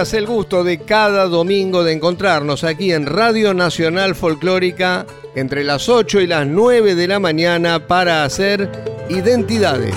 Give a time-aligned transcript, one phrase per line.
[0.00, 5.04] El gusto de cada domingo de encontrarnos aquí en Radio Nacional Folclórica
[5.34, 8.70] entre las 8 y las 9 de la mañana para hacer
[9.10, 9.94] identidades.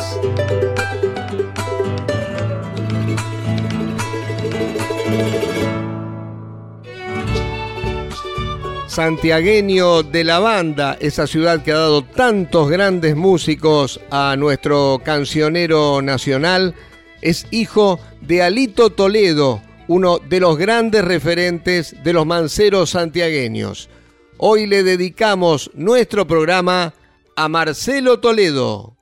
[8.88, 16.02] Santiagueño de la banda, esa ciudad que ha dado tantos grandes músicos a nuestro cancionero
[16.02, 16.76] nacional,
[17.22, 23.90] es hijo de Alito Toledo, uno de los grandes referentes de los manceros santiagueños.
[24.38, 26.94] Hoy le dedicamos nuestro programa
[27.36, 28.96] a Marcelo Toledo.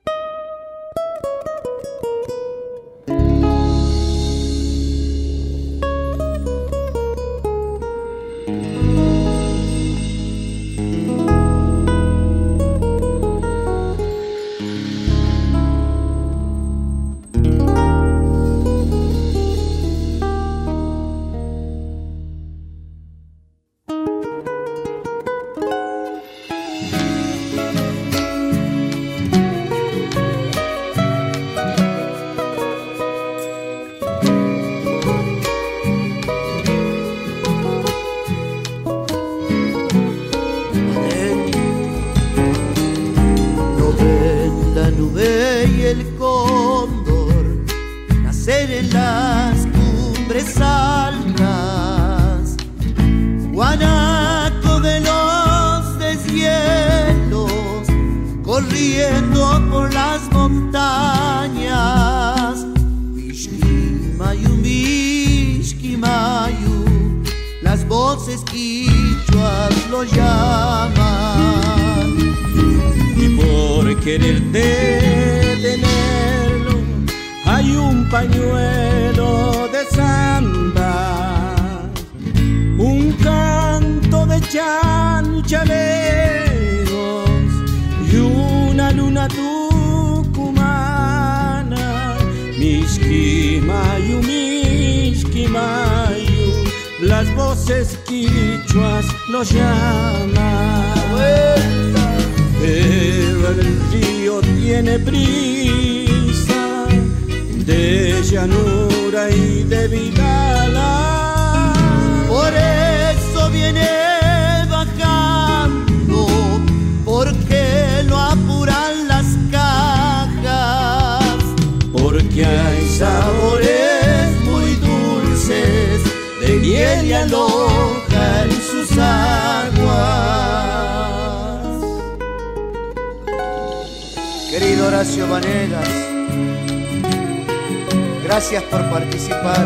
[138.24, 139.64] Gracias por participar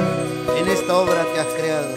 [0.58, 1.96] en esta obra que has creado.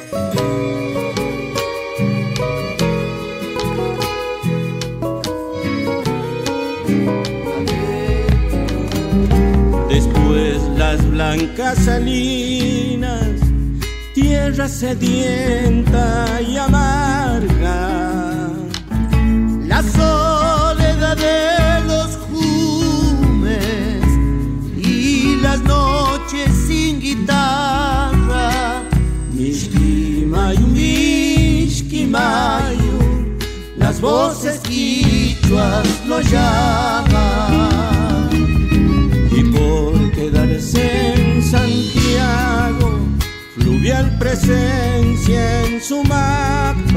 [9.89, 13.41] Después las blancas salinas,
[14.13, 18.08] tierra sedienta y amarga.
[32.09, 33.37] Mishkimayu,
[33.77, 37.49] las voces quichuas lo llaman.
[39.31, 42.99] Y por quedarse en Santiago,
[43.55, 46.88] fluvial presencia en su mapa.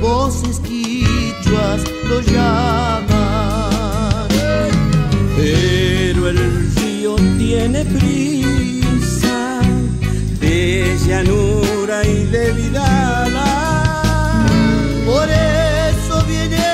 [0.00, 3.10] voces quichuas lo llaman.
[5.36, 9.60] Pero el río tiene prisa
[10.40, 13.48] de llanura y de vidala.
[15.06, 16.64] Por eso viene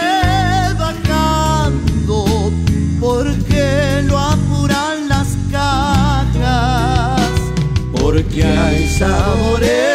[0.79, 2.51] bajando,
[3.01, 7.31] porque lo apuran las cajas,
[7.93, 9.86] porque hay sabores.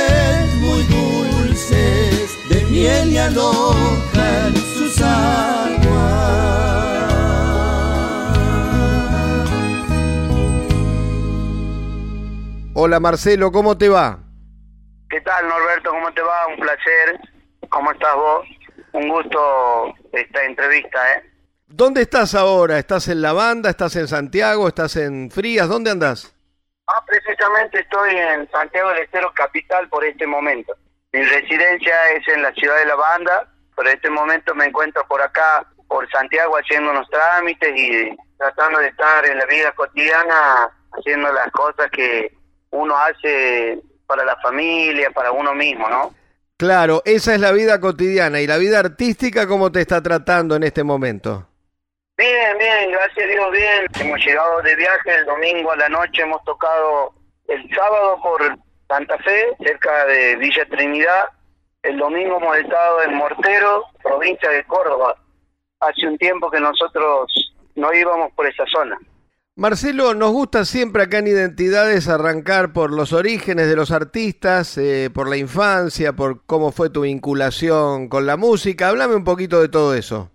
[3.22, 5.82] Alojan sus aguas.
[12.74, 14.20] Hola Marcelo, ¿cómo te va?
[15.10, 15.92] ¿Qué tal Norberto?
[15.92, 16.48] ¿Cómo te va?
[16.48, 17.20] Un placer.
[17.70, 18.48] ¿Cómo estás vos?
[18.94, 21.24] Un gusto esta entrevista, ¿eh?
[21.68, 22.78] ¿Dónde estás ahora?
[22.80, 23.70] ¿Estás en la banda?
[23.70, 24.68] ¿Estás en Santiago?
[24.68, 25.70] ¿Estás en Frías?
[25.70, 26.36] ¿Dónde andas?
[26.88, 30.74] Ah, precisamente estoy en Santiago del Estero Capital por este momento.
[31.14, 35.06] Mi residencia es en la ciudad de la banda, pero en este momento me encuentro
[35.08, 40.70] por acá, por Santiago, haciendo unos trámites y tratando de estar en la vida cotidiana,
[40.94, 42.34] haciendo las cosas que
[42.70, 46.14] uno hace para la familia, para uno mismo, ¿no?
[46.58, 48.40] Claro, esa es la vida cotidiana.
[48.40, 51.48] ¿Y la vida artística cómo te está tratando en este momento?
[52.18, 53.86] Bien, bien, gracias a Dios, bien.
[54.00, 57.16] Hemos llegado de viaje el domingo a la noche, hemos tocado
[57.48, 58.58] el sábado por
[58.92, 61.30] Santa Fe, cerca de Villa Trinidad.
[61.82, 65.16] El domingo hemos estado en Mortero, provincia de Córdoba.
[65.80, 67.32] Hace un tiempo que nosotros
[67.76, 69.00] no íbamos por esa zona.
[69.56, 75.10] Marcelo, nos gusta siempre acá en Identidades arrancar por los orígenes de los artistas, eh,
[75.14, 78.90] por la infancia, por cómo fue tu vinculación con la música.
[78.90, 80.30] Háblame un poquito de todo eso.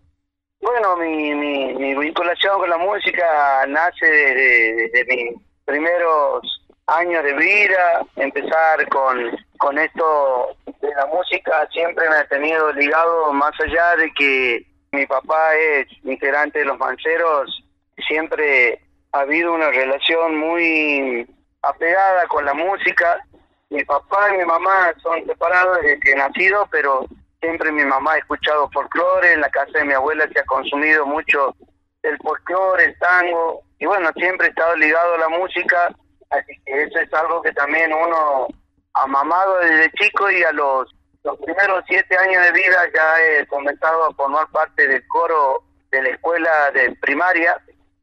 [0.62, 8.06] Bueno, mi, mi, vinculación con la música nace desde, mis primeros años de vida.
[8.16, 14.12] Empezar con, con esto de la música siempre me ha tenido ligado, más allá de
[14.14, 17.62] que mi papá es integrante de los manceros,
[18.06, 18.80] siempre
[19.12, 21.26] ha habido una relación muy
[21.62, 23.20] apegada con la música.
[23.68, 27.06] Mi papá y mi mamá son separados desde que he nacido, pero
[27.40, 31.04] siempre mi mamá ha escuchado folclore, en la casa de mi abuela se ha consumido
[31.04, 31.54] mucho
[32.02, 35.94] el folclore, el tango, y bueno, siempre he estado ligado a la música,
[36.30, 38.48] así que eso es algo que también uno
[38.94, 43.46] ha mamado desde chico y a los, los primeros siete años de vida ya he
[43.46, 47.56] comenzado a formar parte del coro de la escuela de primaria.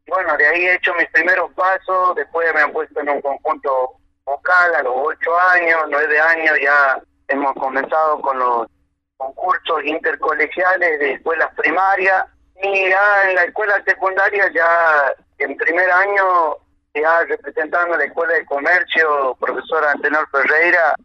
[0.07, 3.93] Bueno, de ahí he hecho mis primeros pasos, después me han puesto en un conjunto
[4.25, 8.67] vocal a los ocho años, nueve años ya hemos comenzado con los
[9.17, 12.25] concursos intercolegiales de escuelas primarias.
[12.61, 16.57] Y ya en la escuela secundaria ya en primer año
[16.93, 20.95] ya representando la escuela de comercio, profesora Antenor Ferreira,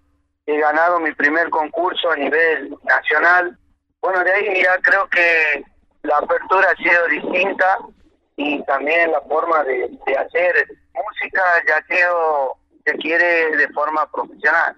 [0.46, 3.56] he ganado mi primer concurso a nivel nacional.
[4.00, 5.64] Bueno, de ahí ya creo que
[6.02, 7.78] la apertura ha sido distinta
[8.36, 14.76] y también la forma de, hacer música ya quedó se quiere de forma profesional.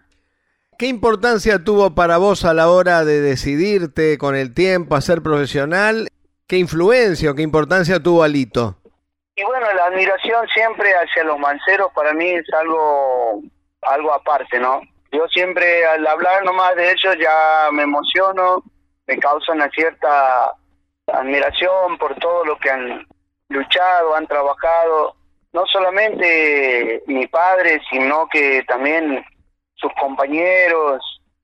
[0.79, 5.23] ¿Qué importancia tuvo para vos a la hora de decidirte con el tiempo a ser
[5.23, 6.09] profesional?
[6.47, 8.80] ¿Qué influencia o qué importancia tuvo Alito?
[9.41, 13.41] Y bueno, la admiración siempre hacia los manceros para mí es algo,
[13.81, 14.83] algo aparte, ¿no?
[15.13, 18.63] Yo siempre al hablar nomás de ellos ya me emociono,
[19.07, 20.53] me causa una cierta
[21.07, 23.07] admiración por todo lo que han
[23.49, 25.17] luchado, han trabajado,
[25.55, 29.25] no solamente mi padre, sino que también
[29.77, 31.03] sus compañeros.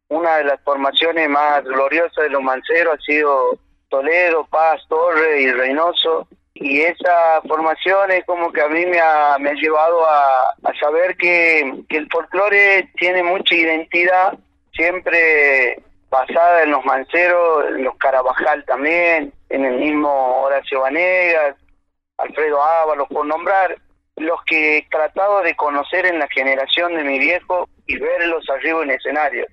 [0.09, 3.59] Una de las formaciones más gloriosas de los manceros ha sido
[3.89, 6.29] Toledo, Paz, Torre y Reynoso.
[6.59, 11.17] Y esa formación es como que a mí me ha, me ha llevado a, saber
[11.17, 14.39] que, que el folclore tiene mucha identidad,
[14.73, 21.57] siempre basada en los manceros, en los Carabajal también, en el mismo Horacio Vanegas,
[22.17, 23.77] Alfredo Ábalos, por nombrar
[24.17, 28.83] los que he tratado de conocer en la generación de mi viejo y verlos arriba
[28.83, 29.47] en escenario.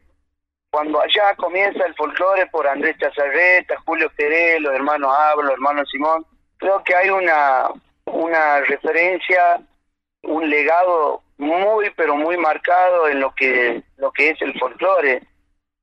[0.72, 5.90] Cuando allá comienza el folclore por Andrés Chazarreta, Julio Queré, los hermanos Ábalos, los hermanos
[5.92, 6.26] Simón,
[6.64, 7.68] creo que hay una,
[8.06, 9.60] una referencia,
[10.24, 15.22] un legado muy pero muy marcado en lo que lo que es el folclore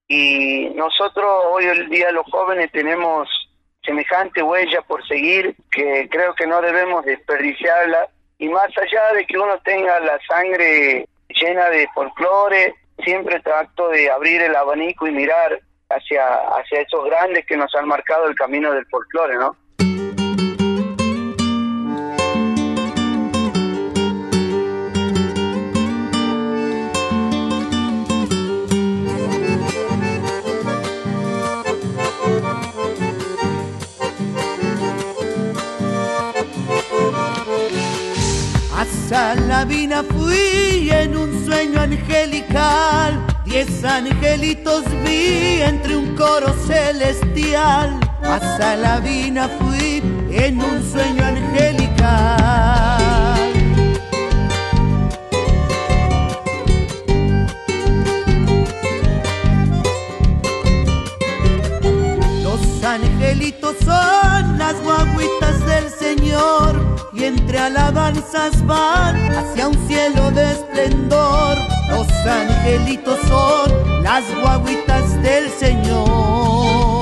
[0.08, 3.28] y nosotros hoy el día los jóvenes tenemos
[3.84, 8.08] semejante huella por seguir que creo que no debemos desperdiciarla
[8.38, 14.10] y más allá de que uno tenga la sangre llena de folclore, siempre trato de
[14.10, 15.60] abrir el abanico y mirar
[15.90, 19.54] hacia, hacia esos grandes que nos han marcado el camino del folclore, ¿no?
[39.10, 47.98] Salavina fui en un sueño angelical, diez angelitos vi entre un coro celestial.
[48.22, 50.00] A Salavina fui
[50.30, 52.79] en un sueño angelical.
[62.90, 71.56] Angelitos son las guaguitas del Señor y entre alabanzas van hacia un cielo de esplendor.
[71.88, 76.99] Los angelitos son las guaguitas del Señor.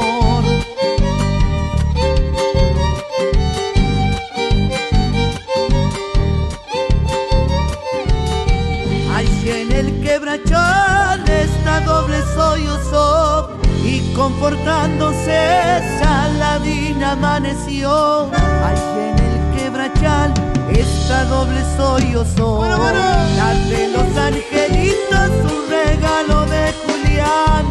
[17.59, 18.31] Amaneció.
[18.65, 20.33] Allí en el quebrachal
[20.71, 27.67] esta doble sollozo, la de los angelitos, un regalo de Julián,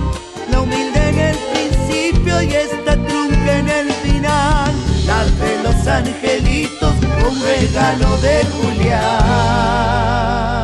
[0.51, 4.73] la humilde en el principio y esta trunca en el final,
[5.05, 6.93] la de los angelitos,
[7.29, 10.56] un regalo de Julián.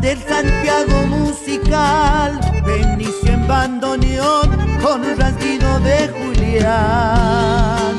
[0.00, 7.94] Del Santiago musical, Benicio en bandoneón con rasguido de Julián.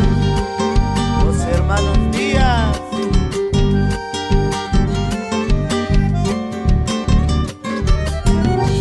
[1.23, 2.77] Los hermanos Díaz.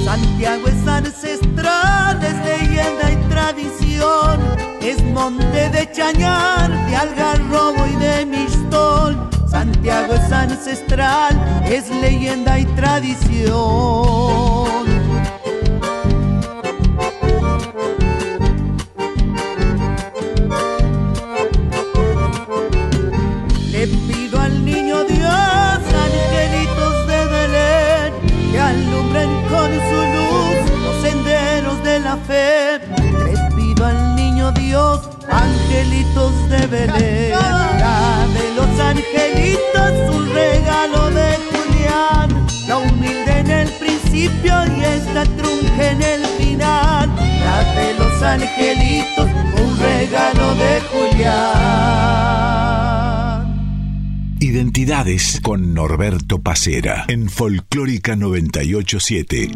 [0.05, 4.41] Santiago es ancestral, es leyenda y tradición,
[4.81, 8.40] es monte de Chañar, de Algarrobo y de Mistol
[9.81, 13.41] Santiago es ancestral, es leyenda y tradición.
[23.73, 28.13] Le pido al niño Dios, angelitos de Belén,
[28.53, 32.81] que alumbren con su luz los senderos de la fe.
[33.25, 37.80] Le pido al niño Dios, angelitos de Belén,
[38.81, 46.27] angelitos, un regalo de Julián, la humilde en el principio y esta trunca en el
[46.39, 47.63] final, la
[47.99, 49.29] los angelitos,
[49.63, 52.31] un regalo de Julián.
[54.41, 59.51] Identidades con Norberto Pacera en Folclórica 987.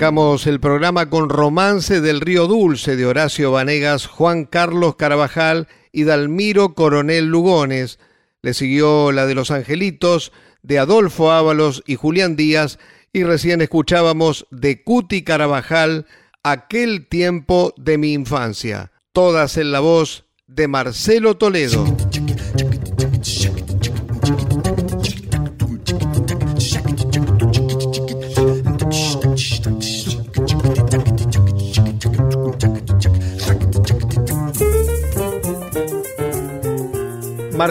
[0.00, 6.74] El programa con Romance del Río Dulce de Horacio Vanegas, Juan Carlos Carabajal y Dalmiro
[6.74, 7.98] Coronel Lugones.
[8.40, 12.78] Le siguió la de Los Angelitos de Adolfo Ábalos y Julián Díaz
[13.12, 16.06] y recién escuchábamos de Cuti Carabajal
[16.42, 21.84] Aquel tiempo de mi infancia, todas en la voz de Marcelo Toledo.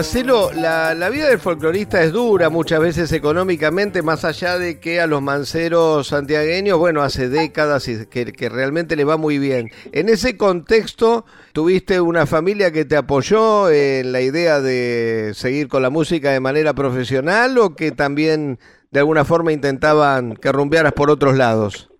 [0.00, 5.06] Marcelo, la, vida del folclorista es dura muchas veces económicamente, más allá de que a
[5.06, 9.68] los manceros santiagueños, bueno, hace décadas que, que realmente le va muy bien.
[9.92, 15.82] En ese contexto, ¿tuviste una familia que te apoyó en la idea de seguir con
[15.82, 18.58] la música de manera profesional o que también
[18.90, 21.90] de alguna forma intentaban que rumbearas por otros lados?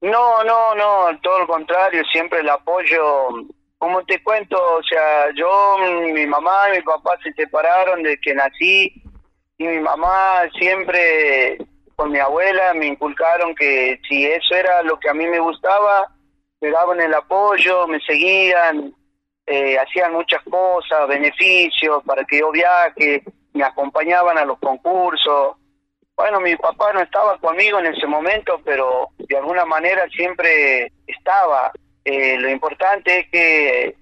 [0.00, 3.00] No, no, no, todo lo contrario, siempre el apoyo
[3.82, 5.76] como te cuento, o sea, yo,
[6.14, 9.02] mi mamá y mi papá se separaron desde que nací
[9.58, 11.58] y mi mamá siempre
[11.96, 16.06] con mi abuela me inculcaron que si eso era lo que a mí me gustaba,
[16.60, 18.94] me daban el apoyo, me seguían,
[19.46, 25.56] eh, hacían muchas cosas, beneficios para que yo viaje, me acompañaban a los concursos.
[26.14, 31.72] Bueno, mi papá no estaba conmigo en ese momento, pero de alguna manera siempre estaba.
[32.04, 33.96] Eh, lo importante es que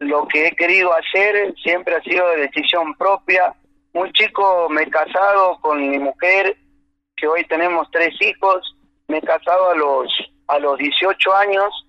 [0.00, 3.54] lo que he querido hacer siempre ha sido de decisión propia.
[3.92, 6.56] Muy chico me he casado con mi mujer,
[7.16, 8.76] que hoy tenemos tres hijos.
[9.08, 10.12] Me he casado a los
[10.46, 11.86] a los 18 años.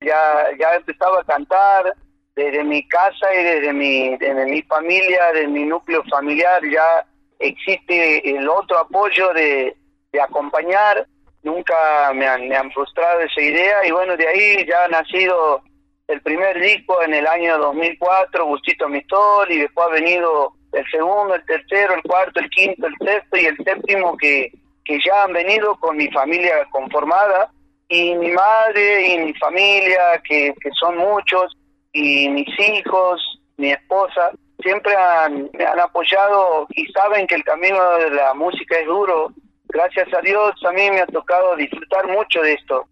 [0.00, 1.94] Ya ya empezaba a cantar
[2.34, 7.06] desde mi casa y desde mi desde mi familia, desde mi núcleo familiar ya
[7.38, 9.76] existe el otro apoyo de,
[10.12, 11.06] de acompañar
[11.44, 15.62] nunca me han, frustrado esa idea y bueno, de ahí ya ha nacido
[16.08, 21.34] el primer disco en el año 2004, Gustito Mistol, y después ha venido el segundo,
[21.34, 24.50] el tercero, el cuarto, el quinto, el sexto y el séptimo que,
[24.84, 27.50] que ya han venido con mi familia conformada
[27.88, 31.56] y mi madre y mi familia, que, que son muchos,
[31.92, 34.94] y mis hijos, mi esposa, siempre
[35.52, 39.30] me han apoyado y saben que el camino de la música es duro
[39.74, 42.86] gracias a Dios a mí me ha tocado disfrutar mucho de esto.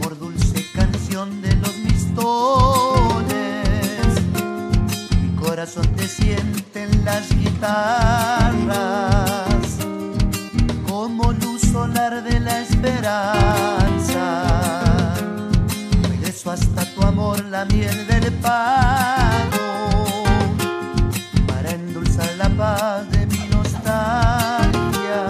[0.00, 3.26] Por dulce canción de los mistones,
[5.20, 8.54] mi corazón te siente en las guitarras
[10.88, 12.33] como luz solar de
[12.84, 14.44] esperanza.
[16.08, 20.24] Regreso hasta tu amor la miel del palo
[21.46, 25.26] para endulzar la paz de mi nostalgia.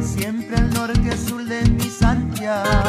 [0.00, 2.85] Siempre el norte azul de mi Santiago.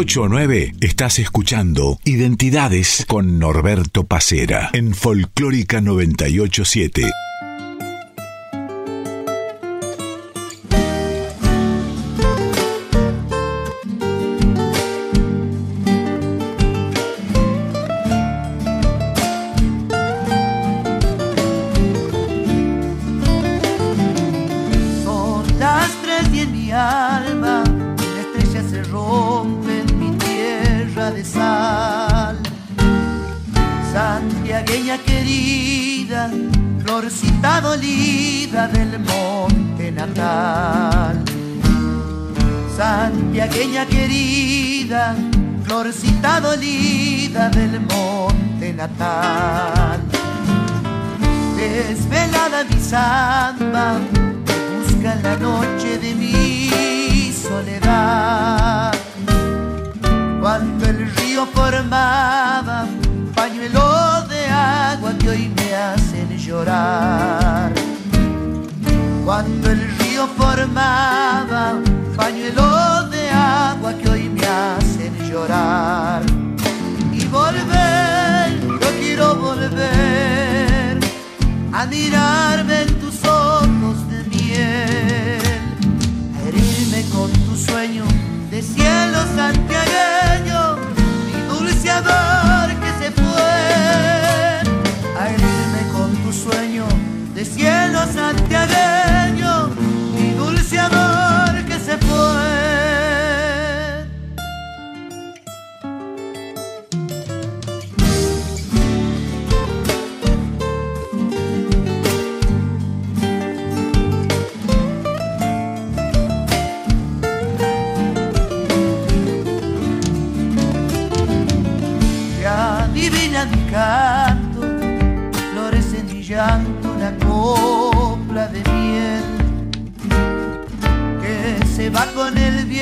[0.00, 7.02] 8 a 9 estás escuchando Identidades con Norberto Pacera en Folclórica 987.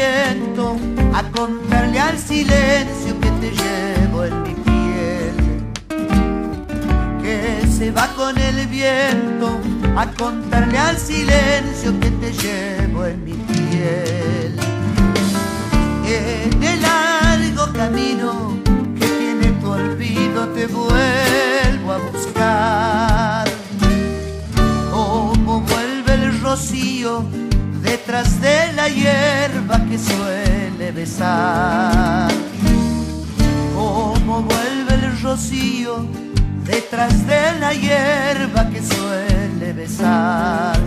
[0.00, 5.34] a contarle al silencio que te llevo en mi piel.
[7.20, 9.58] Que se va con el viento
[9.96, 14.56] a contarle al silencio que te llevo en mi piel.
[16.06, 18.56] En el largo camino
[19.00, 23.48] que tiene tu olvido te vuelvo a buscar.
[24.92, 27.24] Como vuelve el rocío
[27.90, 32.30] detrás de la hierba que suele besar.
[33.74, 36.06] Como vuelve el rocío
[36.64, 40.78] detrás de la hierba que suele besar.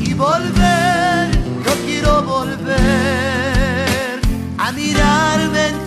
[0.00, 1.28] Y volver,
[1.66, 4.20] no quiero volver
[4.58, 5.83] a mirarme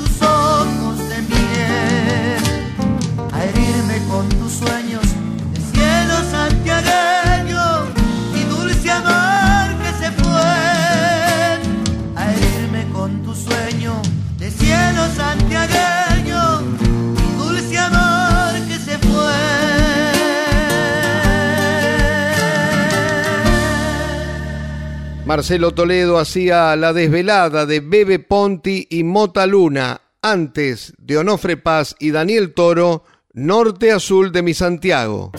[25.28, 31.98] Marcelo Toledo hacía la desvelada de Bebe Ponti y Mota Luna, antes de Onofre Paz
[32.00, 35.34] y Daniel Toro, Norte Azul de mi Santiago.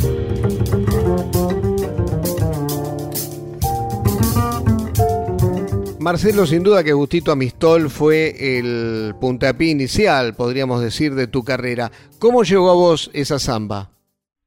[5.98, 11.90] Marcelo, sin duda que Gustito Amistol fue el puntapié inicial, podríamos decir, de tu carrera.
[12.18, 13.88] ¿Cómo llegó a vos esa samba?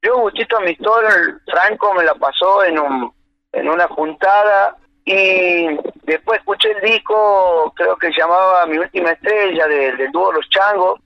[0.02, 1.04] Yo, Gustito Amistol,
[1.46, 3.12] Franco me la pasó en, un,
[3.52, 5.66] en una juntada y
[6.04, 11.00] después escuché el disco, creo que se llamaba Mi Última Estrella, del dúo Los Changos,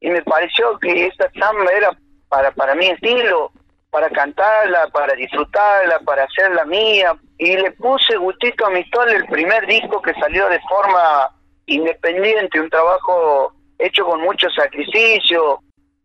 [0.00, 1.96] y me pareció que esta samba era
[2.28, 3.52] para, para mi estilo,
[3.90, 7.14] para cantarla, para disfrutarla, para hacerla mía.
[7.38, 11.30] Y le puse gustito a mi historia el primer disco que salió de forma
[11.66, 15.60] independiente, un trabajo hecho con mucho sacrificio.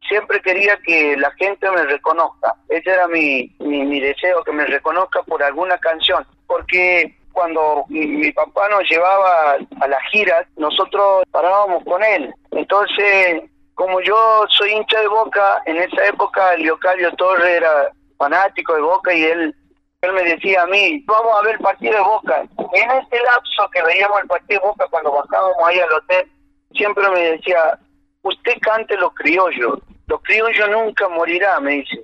[0.07, 2.53] Siempre quería que la gente me reconozca.
[2.69, 6.25] Ese era mi, mi, mi deseo, que me reconozca por alguna canción.
[6.45, 12.33] Porque cuando mi, papá nos llevaba a las giras, nosotros parábamos con él.
[12.49, 13.43] Entonces,
[13.75, 19.13] como yo soy hincha de Boca, en esa época Leocadio Torre era fanático de Boca
[19.13, 19.55] y él
[20.01, 22.41] él me decía a mí, vamos a ver el partido de Boca.
[22.41, 26.31] En ese lapso que veíamos el partido de Boca cuando bajábamos ahí al hotel,
[26.71, 27.77] siempre me decía,
[28.23, 32.03] usted cante los criollos, los criollos nunca morirá, me dice.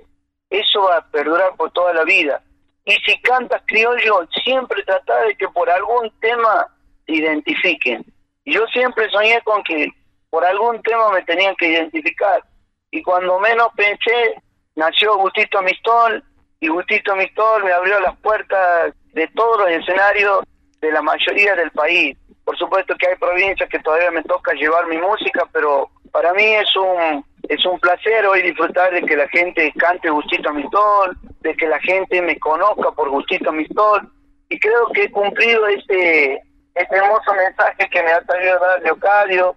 [0.50, 2.40] Eso va a perdurar por toda la vida.
[2.84, 6.66] Y si cantas criollo, siempre trata de que por algún tema
[7.06, 8.04] te identifiquen.
[8.44, 9.88] Yo siempre soñé con que
[10.30, 12.42] por algún tema me tenían que identificar.
[12.90, 14.34] Y cuando menos pensé,
[14.74, 16.22] nació Gustito Mistol,
[16.64, 20.44] y Gustito Mistol me abrió las puertas de todos los escenarios
[20.80, 22.16] de la mayoría del país.
[22.44, 26.44] Por supuesto que hay provincias que todavía me toca llevar mi música, pero para mí
[26.44, 31.54] es un es un placer hoy disfrutar de que la gente cante Gustito Mistol, de
[31.56, 34.08] que la gente me conozca por Gustito Mistol,
[34.48, 36.40] y creo que he cumplido este,
[36.74, 39.56] este hermoso mensaje que me ha traído dar Leocadio,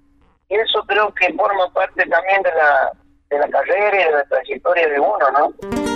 [0.49, 2.91] y eso creo que forma parte también de la,
[3.29, 5.86] de la carrera y de la trayectoria de uno, ¿no?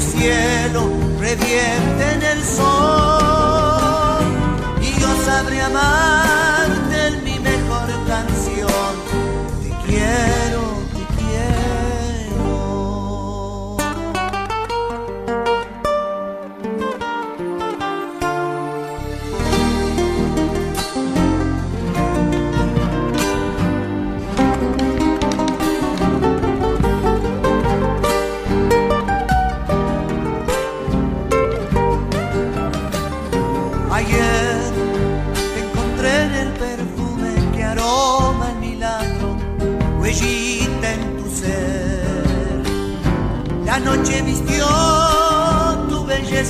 [0.00, 1.05] cielo.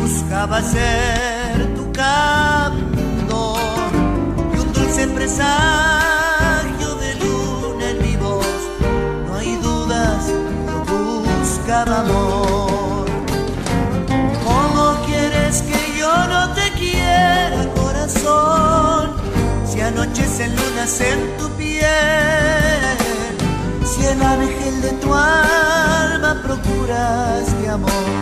[0.00, 3.56] buscaba ser tu canto
[4.54, 8.46] y un dulce presagio de luna en mi voz.
[9.26, 10.26] No hay dudas,
[10.86, 13.06] yo buscaba amor.
[14.44, 19.12] ¿Cómo quieres que yo no te quiera, corazón?
[19.66, 22.96] Si anochecen lunas en tu piel,
[23.84, 28.21] si el ángel de tu alma procuras mi amor.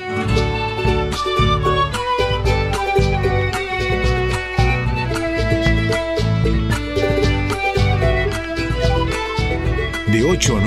[10.23, 10.59] 8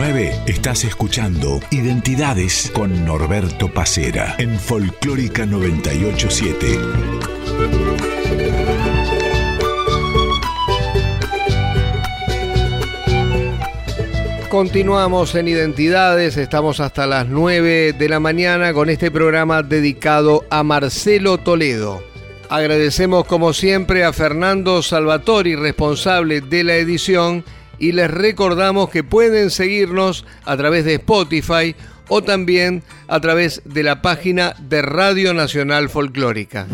[0.46, 6.78] estás escuchando Identidades con Norberto Pacera en Folclórica 987.
[14.50, 20.64] Continuamos en Identidades, estamos hasta las 9 de la mañana con este programa dedicado a
[20.64, 22.02] Marcelo Toledo.
[22.48, 27.44] Agradecemos como siempre a Fernando Salvatori, responsable de la edición
[27.78, 31.74] y les recordamos que pueden seguirnos a través de Spotify
[32.08, 36.66] o también a través de la página de Radio Nacional Folclórica.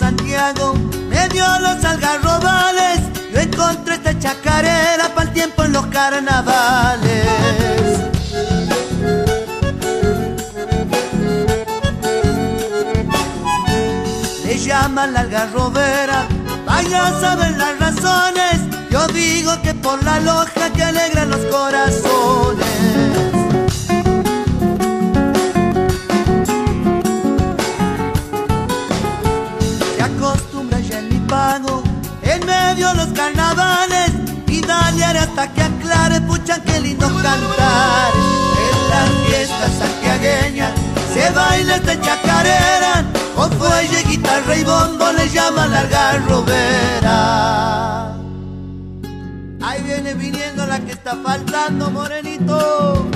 [0.00, 0.74] Santiago,
[1.08, 3.00] me dio los algarrobales,
[3.32, 6.99] yo encontré esta chacarera para el tiempo en los carnavales.
[14.90, 16.26] Le llaman la algarrobera,
[16.66, 22.66] vaya a saber las razones, yo digo que por la loja que alegra los corazones.
[32.22, 34.10] en medio los carnavales
[34.48, 38.12] y dale hasta que aclare, pucha que lindo cantar.
[38.72, 45.70] En las fiestas santiagueñas se baila esta chacarera, con fuelle, guitarra y bombo le llaman
[45.70, 47.18] la garrobera.
[49.62, 53.08] Ahí viene viniendo la que está faltando, morenito.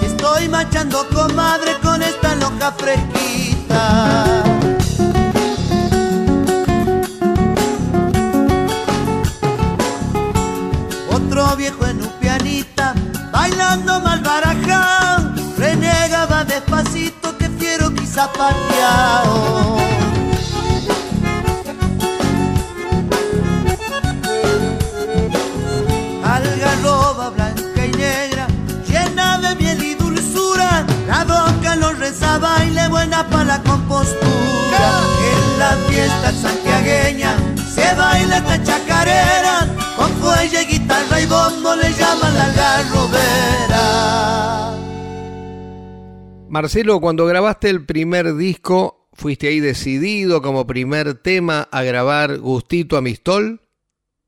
[0.00, 4.47] Estoy machando comadre con esta loca fresquita.
[14.28, 15.20] Barajao,
[15.56, 19.78] renegaba despacito que fiero quizá pateado.
[26.34, 28.46] Algarroba blanca y negra,
[28.88, 34.82] llena de miel y dulzura, la boca lo reza, baile buena para la compostura.
[35.32, 37.32] En la fiesta santiagueña
[37.74, 39.56] se baila esta chacarera,
[39.96, 43.67] con fuelle, guitarra y bombo le llaman la garrobera.
[46.48, 52.96] Marcelo, cuando grabaste el primer disco, ¿fuiste ahí decidido como primer tema a grabar Gustito
[52.96, 53.60] Amistol?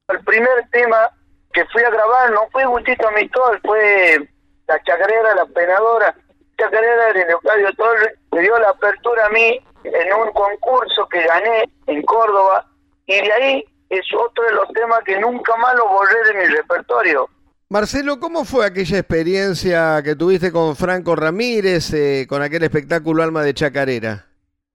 [0.09, 1.11] El primer tema
[1.53, 4.29] que fui a grabar no fue Gustito Amistol, fue
[4.69, 6.15] la chacarera, la penadora.
[6.59, 11.65] Chacarera de Leocadio Torres me dio la apertura a mí en un concurso que gané
[11.87, 12.67] en Córdoba
[13.07, 16.55] y de ahí es otro de los temas que nunca más lo borré de mi
[16.55, 17.31] repertorio.
[17.73, 23.45] Marcelo, ¿cómo fue aquella experiencia que tuviste con Franco Ramírez, eh, con aquel espectáculo Alma
[23.45, 24.27] de Chacarera?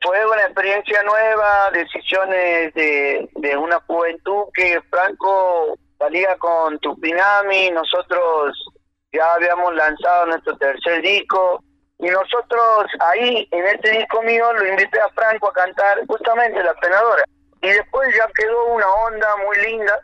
[0.01, 8.57] Fue una experiencia nueva, decisiones de, una juventud que Franco salía con Tupinami, nosotros
[9.11, 11.61] ya habíamos lanzado nuestro tercer disco
[11.99, 16.73] y nosotros ahí en este disco mío lo invité a Franco a cantar justamente La
[16.75, 17.25] Penadora
[17.61, 19.99] y después ya quedó una onda muy linda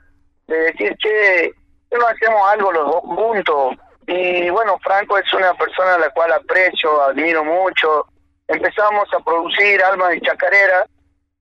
[0.47, 1.60] de decir que
[1.97, 3.75] no hacemos algo los dos juntos.
[4.07, 8.05] Y bueno Franco es una persona a la cual aprecio, admiro mucho.
[8.47, 10.85] Empezamos a producir Alma de Chacarera.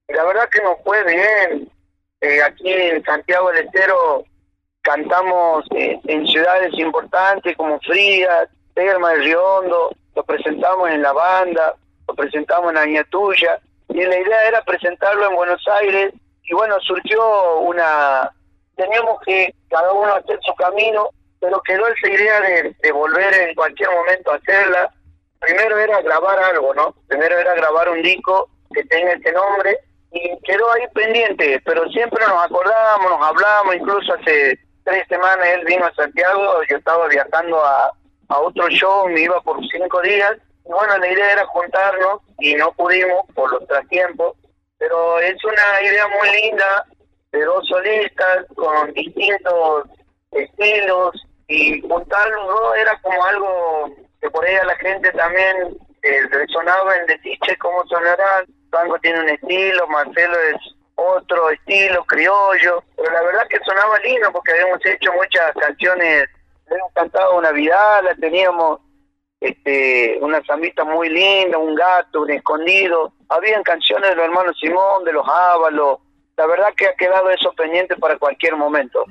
[0.09, 1.71] La verdad que nos fue bien.
[2.21, 4.25] Eh, aquí en Santiago del Estero
[4.83, 11.75] cantamos eh, en ciudades importantes como Frías, Terma del Riondo, lo presentamos en la banda,
[12.09, 16.13] lo presentamos en Añatuya, y la idea era presentarlo en Buenos Aires,
[16.45, 18.31] y bueno, surgió una...
[18.77, 21.09] Teníamos que cada uno hacer su camino,
[21.41, 24.93] pero quedó esa idea de, de volver en cualquier momento a hacerla.
[25.41, 26.95] Primero era grabar algo, ¿no?
[27.09, 29.79] Primero era grabar un disco que tenga este nombre,
[30.13, 35.65] y quedó ahí pendiente, pero siempre nos acordábamos, nos hablábamos, incluso hace tres semanas él
[35.67, 37.93] vino a Santiago, yo estaba viajando a,
[38.29, 40.33] a otro show, me iba por cinco días,
[40.65, 44.37] y bueno, la idea era juntarnos y no pudimos por los trastiempos,
[44.79, 46.87] pero es una idea muy linda
[47.33, 49.85] de dos solistas con distintos
[50.33, 56.27] estilos y juntar los dos era como algo que por ahí la gente también eh,
[56.31, 58.45] resonaba en decir, ¿cómo sonará?
[58.71, 60.57] Tango tiene un estilo, Marcelo es
[60.95, 66.29] otro estilo criollo, pero la verdad que sonaba lindo porque habíamos hecho muchas canciones,
[66.71, 68.81] habíamos cantado Navidad, la teníamos
[69.41, 75.05] este, una zambita muy linda, un gato, un escondido, habían canciones de los hermanos Simón,
[75.05, 75.99] de los Ábalos,
[76.41, 79.05] la verdad que ha quedado eso pendiente para cualquier momento.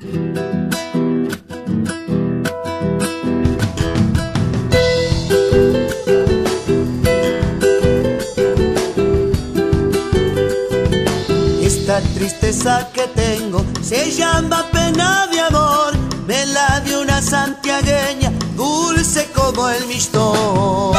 [11.62, 15.94] Esta tristeza que tengo se llama pena de amor.
[16.26, 20.96] Me la dio una santiagueña, dulce como el mistol.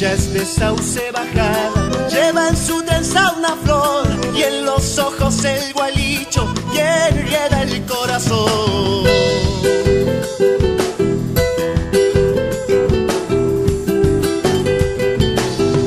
[0.00, 5.72] Es de sauce bajada, lleva en su trenza una flor y en los ojos el
[5.74, 9.02] gualicho y enreda el corazón.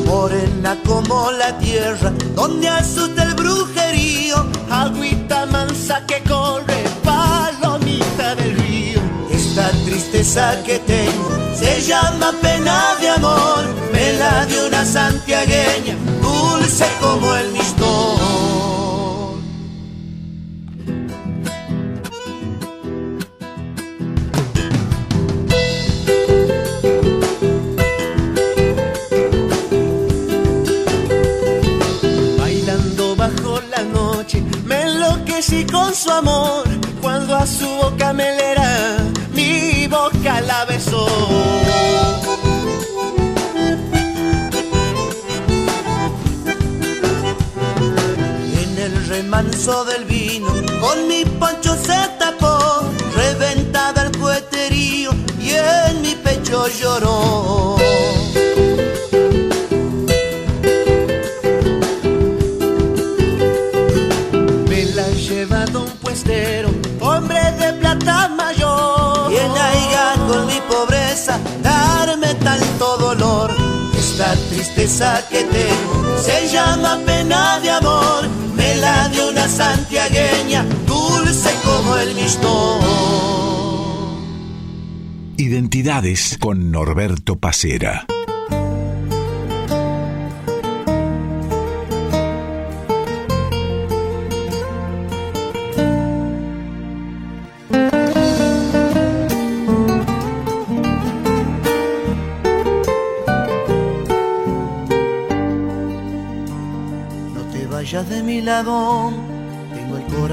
[0.06, 6.84] Morena como la tierra, donde asusta el brujerío, agüita mansa que corre,
[9.86, 17.36] tristeza que tengo se llama pena de amor, me la dio una santiagueña, dulce como
[17.36, 19.42] el mistol.
[32.40, 36.64] Bailando bajo la noche, me enloquecí con su amor,
[37.02, 38.98] cuando a su boca me leerá,
[39.92, 41.06] boca la besó.
[48.64, 52.84] En el remanso del vino, con mi pancho se tapó,
[53.16, 57.81] reventada el cueterío y en mi pecho lloró.
[74.82, 78.28] Tristeza que tengo se llama pena de amor.
[78.56, 82.80] Me la dio una santiagueña, dulce como el mistol.
[85.38, 88.06] Identidades con Norberto Pacera.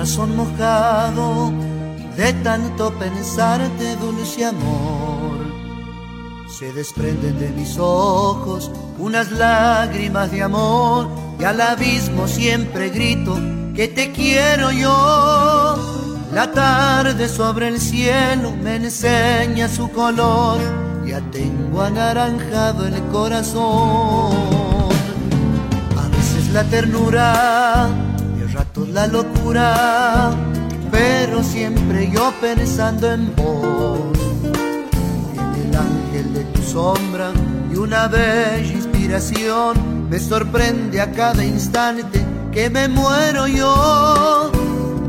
[0.09, 1.53] Corazón mojado
[2.17, 5.37] de tanto pensarte, dulce amor.
[6.49, 13.37] Se desprenden de mis ojos unas lágrimas de amor y al abismo siempre grito
[13.75, 15.77] que te quiero yo.
[16.33, 20.59] La tarde sobre el cielo me enseña su color,
[21.07, 24.33] ya tengo anaranjado el corazón.
[25.99, 28.08] A veces la ternura,
[28.59, 30.31] ratos la locura,
[30.91, 34.01] pero siempre yo pensando en vos.
[35.39, 37.31] En el ángel de tu sombra
[37.73, 42.21] y una bella inspiración me sorprende a cada instante
[42.53, 44.51] que me muero yo.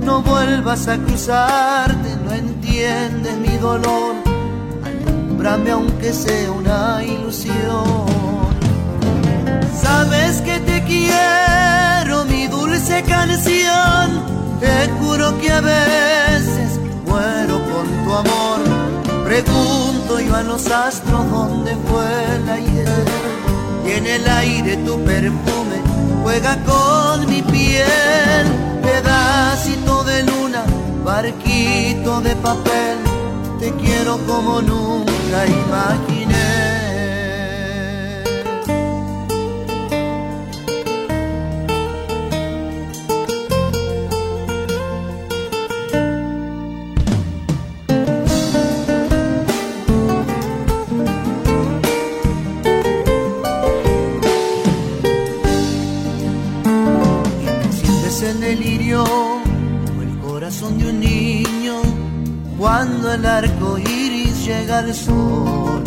[0.04, 4.14] No vuelvas a cruzarte, no entiendes mi dolor.
[4.86, 8.06] Alúmbrame aunque sea una ilusión.
[9.82, 11.69] Sabes que te quiero,
[12.30, 14.40] mi dulce canción.
[14.60, 18.60] Te juro que a veces muero por tu amor.
[19.26, 23.06] Pregunto yo a los astros dónde fue el ayer.
[23.86, 25.78] Y en el aire tu perfume
[26.24, 28.46] juega con mi piel.
[28.82, 30.64] Pedacito de luna,
[31.04, 32.98] barquito de papel.
[33.60, 36.19] Te quiero como nunca imaginé.
[58.30, 61.82] En el lirio como el corazón de un niño
[62.60, 65.84] cuando el arco iris llega al sol.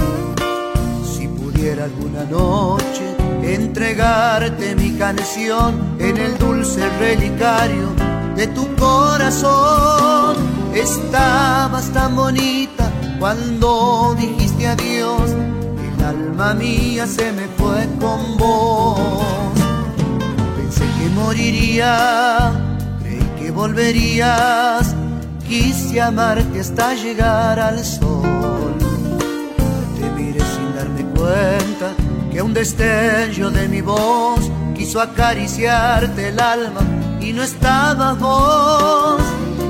[1.05, 7.88] Si pudiera alguna noche entregarte mi canción en el dulce relicario
[8.34, 10.36] de tu corazón,
[10.74, 12.90] estabas tan bonita
[13.20, 15.30] cuando dijiste adiós.
[15.30, 19.51] El alma mía se me fue con vos.
[21.33, 22.53] Moriría,
[23.01, 24.95] creí que volverías,
[25.49, 28.74] quise amarte hasta llegar al sol.
[29.99, 31.95] Te miré sin darme cuenta
[32.30, 34.41] que un destello de mi voz
[34.76, 36.83] quiso acariciarte el alma
[37.18, 39.22] y no estabas vos.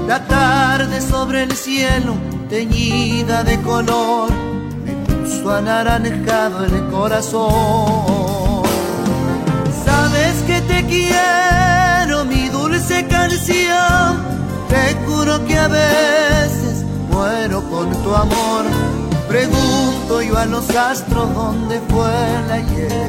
[0.09, 2.17] La tarde sobre el cielo
[2.49, 4.33] teñida de color
[4.85, 8.22] me puso anaranjado el corazón.
[10.93, 14.09] Quiero, mi dulce canción.
[14.69, 18.65] Te juro que a veces muero con tu amor.
[19.29, 23.07] Pregunto yo a los astros dónde fue el ayer.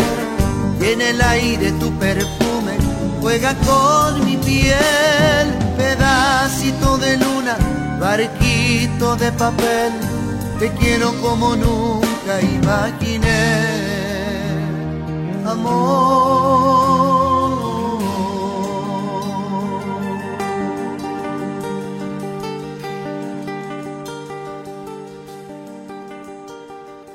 [0.79, 2.73] Y en el aire tu perfume
[3.21, 5.45] juega con mi piel.
[5.77, 7.57] Pedacito de luna,
[7.99, 9.91] barquito de papel
[10.63, 13.65] te quiero como nunca imaginé,
[15.45, 17.12] amor.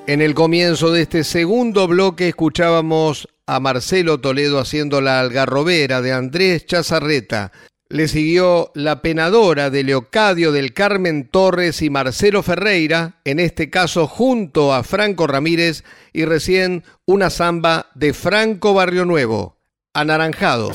[0.09, 6.15] En el comienzo de este segundo bloque escuchábamos a Marcelo Toledo haciendo la algarrobera de
[6.15, 7.53] Andrés Chazarreta,
[7.91, 14.07] le siguió La Penadora de Leocadio del Carmen Torres y Marcelo Ferreira, en este caso
[14.07, 15.85] junto a Franco Ramírez,
[16.15, 19.59] y recién una samba de Franco Barrio Nuevo,
[19.93, 20.71] Anaranjado.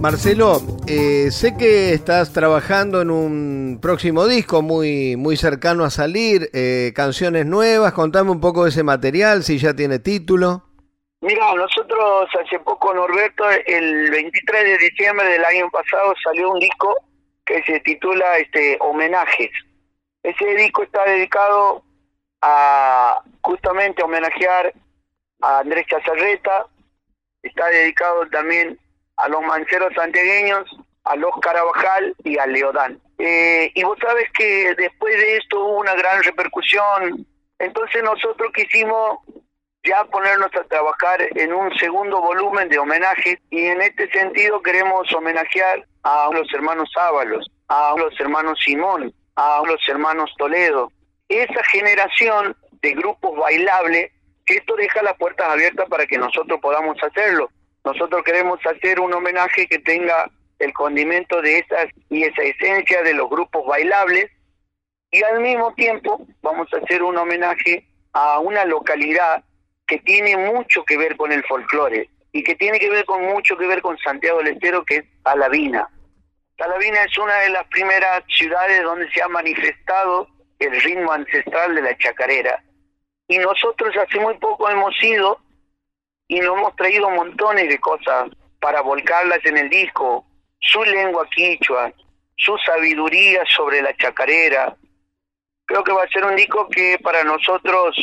[0.00, 6.48] Marcelo, eh, sé que estás trabajando en un próximo disco muy, muy cercano a salir,
[6.52, 10.62] eh, canciones nuevas, contame un poco de ese material, si ya tiene título.
[11.20, 16.94] Mira, nosotros hace poco, Norberto, el 23 de diciembre del año pasado salió un disco
[17.44, 19.50] que se titula este Homenajes.
[20.22, 21.82] Ese disco está dedicado
[22.42, 24.72] a justamente homenajear
[25.40, 26.66] a Andrés Chazarreta,
[27.42, 28.78] está dedicado también
[29.16, 30.68] a los mancheros santiagueños,
[31.04, 33.00] a los Carabajal y a Leodán.
[33.18, 37.26] Eh, y vos sabes que después de esto hubo una gran repercusión,
[37.58, 39.20] entonces nosotros quisimos
[39.86, 45.10] ya ponernos a trabajar en un segundo volumen de homenaje y en este sentido queremos
[45.14, 50.90] homenajear a los hermanos Ábalos, a los hermanos Simón, a los hermanos Toledo.
[51.28, 54.10] Esa generación de grupos bailables,
[54.46, 57.50] esto deja las puertas abiertas para que nosotros podamos hacerlo.
[57.86, 60.28] Nosotros queremos hacer un homenaje que tenga
[60.58, 64.28] el condimento de esas y esa esencia de los grupos bailables
[65.12, 69.44] y al mismo tiempo vamos a hacer un homenaje a una localidad
[69.86, 73.56] que tiene mucho que ver con el folclore y que tiene que ver con mucho
[73.56, 75.88] que ver con Santiago del Estero que es Talavina.
[76.56, 80.26] Talavina es una de las primeras ciudades donde se ha manifestado
[80.58, 82.64] el ritmo ancestral de la chacarera.
[83.28, 85.45] Y nosotros hace muy poco hemos ido
[86.28, 90.26] y nos hemos traído montones de cosas para volcarlas en el disco,
[90.60, 91.92] su lengua quichua,
[92.36, 94.76] su sabiduría sobre la chacarera.
[95.66, 97.96] Creo que va a ser un disco que para nosotros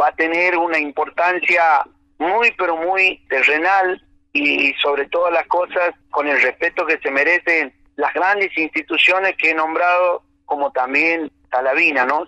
[0.00, 1.84] va a tener una importancia
[2.18, 4.02] muy pero muy terrenal
[4.32, 9.50] y sobre todas las cosas con el respeto que se merecen las grandes instituciones que
[9.50, 12.26] he nombrado como también Talavina, ¿no?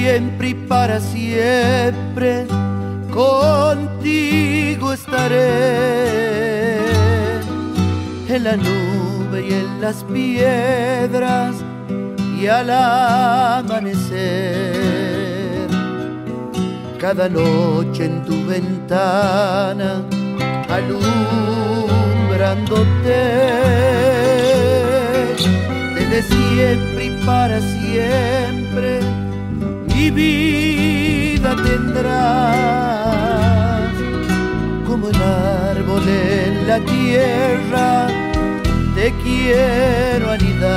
[0.00, 2.46] Siempre y para siempre
[3.12, 6.80] contigo estaré.
[8.28, 11.56] En la nube y en las piedras
[12.40, 14.08] y al amanecer.
[16.98, 20.02] Cada noche en tu ventana
[20.78, 23.20] alumbrándote.
[25.94, 28.59] Desde siempre y para siempre
[30.00, 31.92] mi vida tendrás
[34.86, 38.08] como el árbol en la tierra.
[38.94, 40.68] Te quiero anidar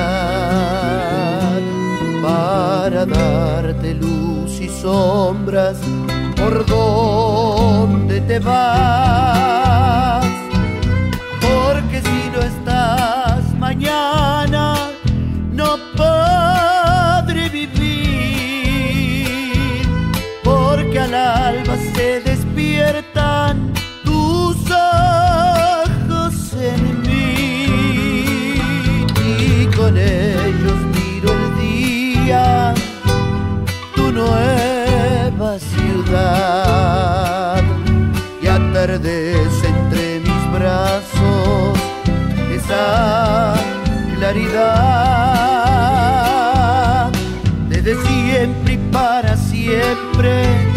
[2.21, 5.77] para darte luz y sombras
[6.35, 10.22] por donde te vas
[20.93, 23.73] que al alba se despiertan
[24.03, 28.59] tus ojos en mí.
[29.39, 32.75] Y con ellos miro el día,
[33.95, 37.63] tu nueva ciudad.
[38.39, 41.79] Y atardece entre mis brazos
[42.53, 43.55] esa
[44.15, 44.83] claridad.
[47.67, 50.72] Desde siempre y para siempre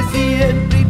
[0.00, 0.89] desde siempre y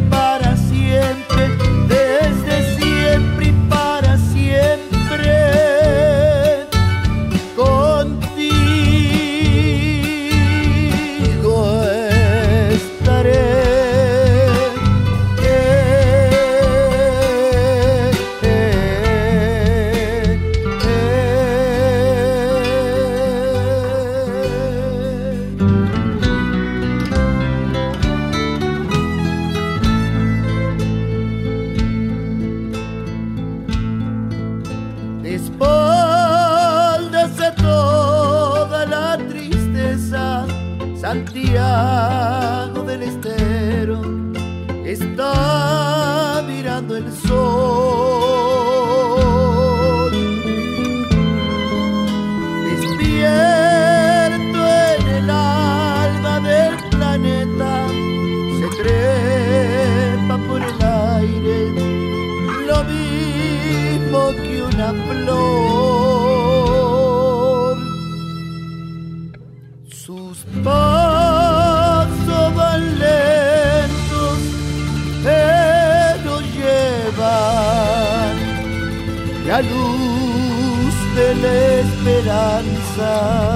[83.11, 83.50] love.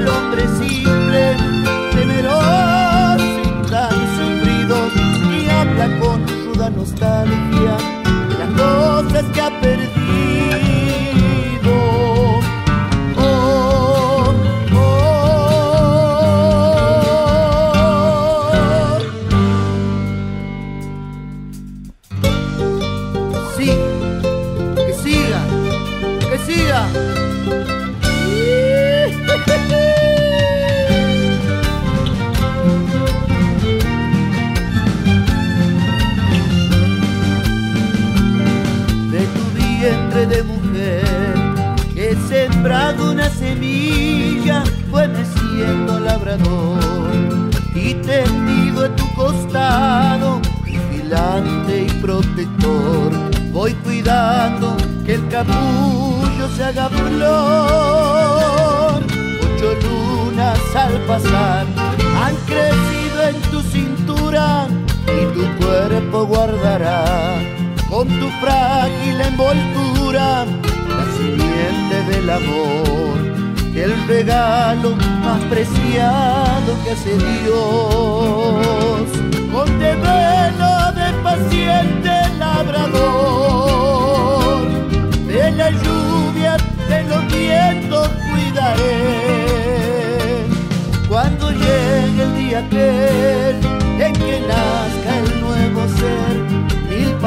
[0.00, 0.27] lo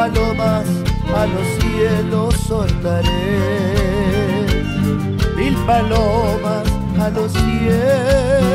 [0.01, 0.65] palomas
[1.15, 3.07] a los cielos soltaré.
[5.37, 6.67] Mil palomas
[6.99, 8.50] a los cielos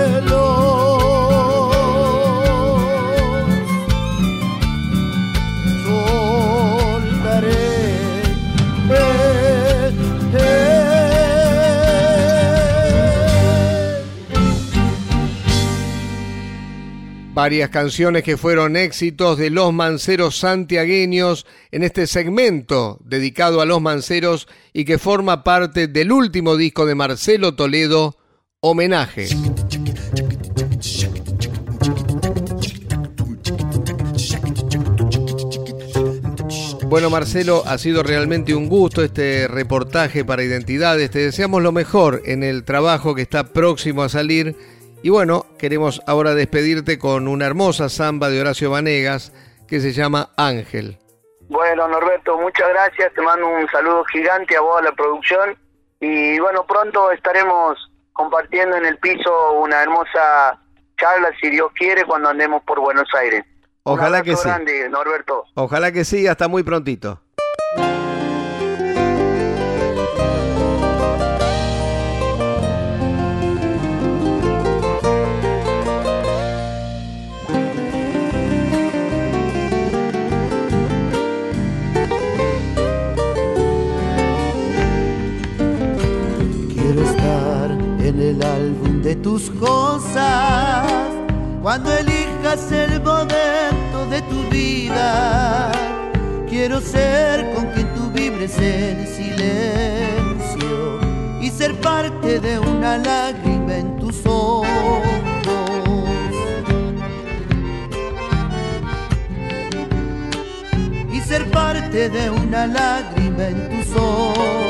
[17.46, 23.80] varias canciones que fueron éxitos de los manceros santiagueños en este segmento dedicado a los
[23.80, 28.16] manceros y que forma parte del último disco de Marcelo Toledo,
[28.58, 29.28] Homenaje.
[36.88, 41.12] Bueno Marcelo, ha sido realmente un gusto este reportaje para Identidades.
[41.12, 44.56] Te deseamos lo mejor en el trabajo que está próximo a salir
[45.06, 49.32] y bueno, queremos ahora despedirte con una hermosa samba de Horacio Vanegas
[49.68, 50.98] que se llama Ángel.
[51.48, 53.14] Bueno, Norberto, muchas gracias.
[53.14, 55.56] Te mando un saludo gigante a vos, a la producción.
[56.00, 57.78] Y bueno, pronto estaremos
[58.14, 60.60] compartiendo en el piso una hermosa
[60.98, 63.44] charla, si Dios quiere, cuando andemos por Buenos Aires.
[63.84, 64.48] Ojalá que sí.
[64.48, 65.44] grande, Norberto.
[65.54, 67.20] Ojalá que sí, hasta muy prontito.
[86.86, 90.86] Quiero estar en el álbum de tus cosas
[91.60, 95.72] cuando elijas el momento de tu vida.
[96.48, 101.00] Quiero ser con quien tú vibres en silencio
[101.40, 104.68] y ser parte de una lágrima en tus ojos.
[111.12, 114.65] Y ser parte de una lágrima en tus ojos.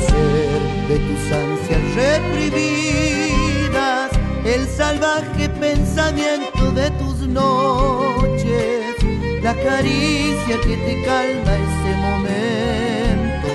[0.00, 4.10] Ser de tus ansias reprimidas
[4.44, 8.96] el salvaje pensamiento de tus noches,
[9.40, 13.50] la caricia que te calma ese momento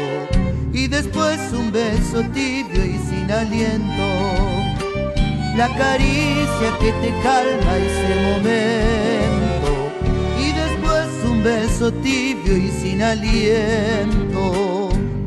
[0.71, 4.07] y después un beso tibio y sin aliento.
[5.57, 9.91] La caricia que te calma ese momento
[10.39, 14.78] y después un beso tibio y sin aliento,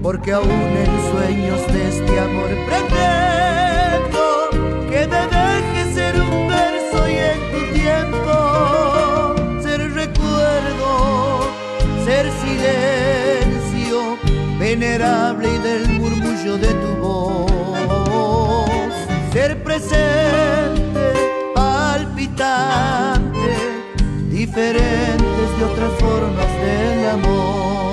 [0.02, 4.50] porque aún en sueños de este amor pretendo
[4.90, 8.32] que me dejes ser un verso y en tu tiempo
[9.62, 11.40] ser recuerdo,
[12.04, 14.18] ser silencio
[14.58, 18.92] venerable y del murmullo de tu voz,
[19.32, 21.12] ser presente,
[21.54, 23.22] palpitante,
[24.28, 27.91] diferentes de otras formas del amor.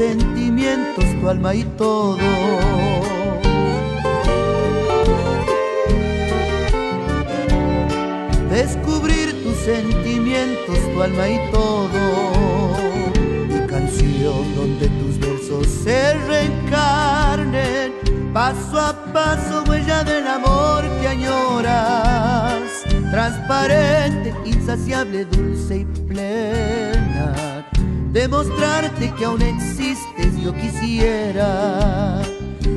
[0.00, 2.16] Sentimientos, tu alma y todo.
[8.50, 12.00] descubrir tus sentimientos, tu alma y todo.
[13.52, 17.92] Mi canción donde tus versos se reencarnen,
[18.32, 22.62] paso a paso, huella del amor que añoras,
[23.10, 26.89] transparente, insaciable, dulce y plena.
[28.12, 32.22] Demostrarte que aún existes, yo quisiera.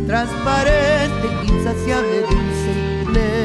[0.07, 3.43] Transparente, insaciable, dulce y plena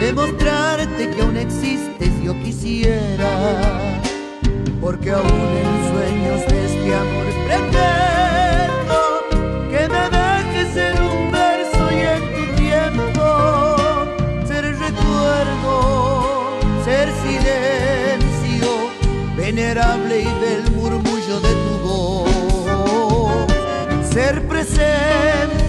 [0.00, 3.90] demostrarte que aún existes yo quisiera
[4.80, 7.37] porque aún en sueños de este amor
[19.48, 22.28] venerable y del murmullo de tu voz.
[24.12, 25.67] Ser presente